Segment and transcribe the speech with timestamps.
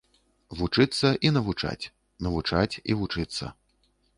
[0.61, 1.89] Вучыцца і навучаць,
[2.27, 3.45] навучаць і вучыцца.